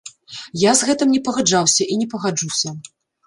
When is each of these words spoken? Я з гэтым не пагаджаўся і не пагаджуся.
Я 0.61 0.71
з 0.79 0.87
гэтым 0.87 1.11
не 1.17 1.19
пагаджаўся 1.27 1.87
і 1.97 1.99
не 2.01 2.07
пагаджуся. 2.17 2.73